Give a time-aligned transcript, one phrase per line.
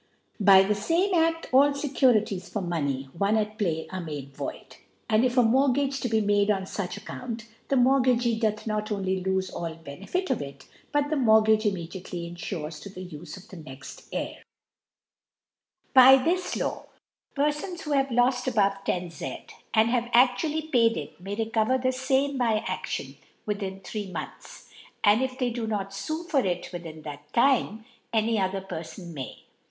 [0.49, 1.75] By the fame Jlft, all.
[1.75, 2.81] Securities for Mo.
[2.81, 4.77] ney won at Piay, are made void,
[5.07, 9.23] ^nd if a Mortgage be made on fuch Account, the * Mortgagee doth not only
[9.23, 13.97] lofe all Benefit of• it, but ihi Mortgage immediately enures'to the Uic of: the hex
[13.97, 14.39] t Htfir *i •^\^
[15.93, 16.87] By this Law,
[17.37, 19.73] ;Perftms who haird' loft a ^ bove lo /.
[19.75, 24.71] and have aftuaily paid it, may* recover the fame by Aftion withi^i three Months J
[25.03, 29.13] and if they do not fue for itwith ^ in that Time, any other Pcrfon
[29.13, 29.41] may J